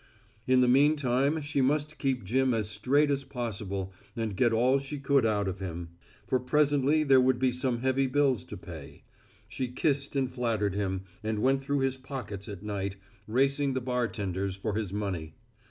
In 0.47 0.61
the 0.61 0.67
meantime 0.67 1.41
she 1.41 1.61
must 1.61 1.99
keep 1.99 2.23
Jim 2.23 2.55
as 2.55 2.67
straight 2.67 3.11
as 3.11 3.23
possible 3.23 3.93
and 4.15 4.35
get 4.35 4.51
all 4.51 4.79
she 4.79 4.97
could 4.97 5.27
out 5.27 5.47
of 5.47 5.59
him. 5.59 5.89
For 6.25 6.39
presently 6.39 7.03
there 7.03 7.21
would 7.21 7.37
be 7.37 7.51
some 7.51 7.81
heavy 7.81 8.07
bills 8.07 8.43
to 8.45 8.57
pay. 8.57 9.03
She 9.47 9.67
kissed 9.67 10.15
and 10.15 10.31
flattered 10.33 10.73
him, 10.73 11.03
and 11.21 11.37
went 11.37 11.61
through 11.61 11.81
his 11.81 11.97
pockets 11.97 12.47
at 12.49 12.63
night, 12.63 12.95
racing 13.27 13.75
the 13.75 13.79
bartenders 13.81 14.55
for 14.55 14.73
his 14.73 14.91
money. 14.91 15.35